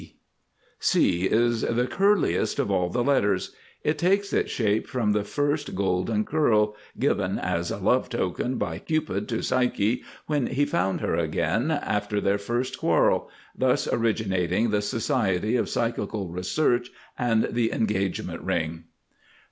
[0.79, 3.53] C [Illustration: C] is the curliest of all the letters.
[3.83, 8.79] It takes its shape from the first golden curl, given as a Love Token by
[8.79, 14.81] Cupid to Psyche, when he found her again, after their first quarrel, thus originating the
[14.81, 18.85] Society of Psychical Research and the Engagement Ring.